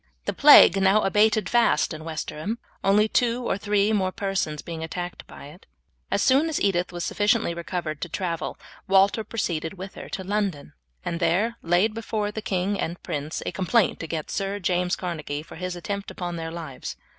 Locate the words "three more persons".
3.55-4.63